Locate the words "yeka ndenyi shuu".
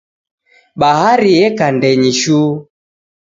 1.37-2.51